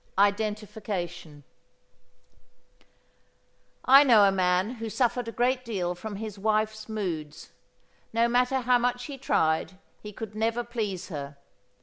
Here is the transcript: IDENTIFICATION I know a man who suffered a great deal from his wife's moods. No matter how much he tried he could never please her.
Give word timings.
IDENTIFICATION 0.17 1.43
I 3.85 4.03
know 4.03 4.23
a 4.23 4.31
man 4.31 4.71
who 4.77 4.89
suffered 4.89 5.27
a 5.27 5.31
great 5.31 5.63
deal 5.63 5.93
from 5.93 6.15
his 6.15 6.39
wife's 6.39 6.89
moods. 6.89 7.51
No 8.11 8.27
matter 8.27 8.61
how 8.61 8.79
much 8.79 9.03
he 9.05 9.19
tried 9.19 9.77
he 10.01 10.11
could 10.11 10.33
never 10.33 10.63
please 10.63 11.09
her. 11.09 11.37